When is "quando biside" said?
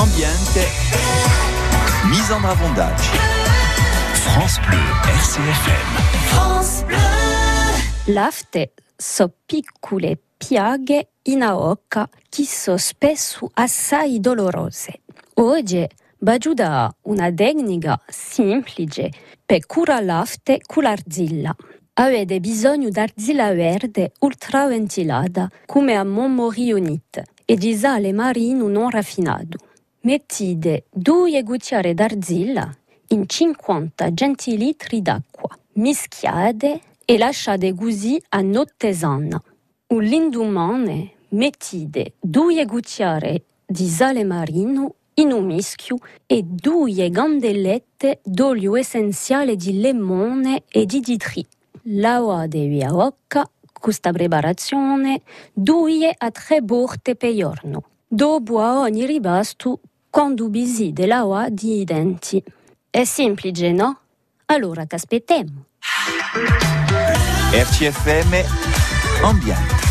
60.10-61.06